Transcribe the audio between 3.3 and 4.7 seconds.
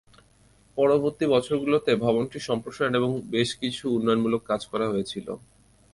বেশ কিছু উন্নয়নমূলক কাজ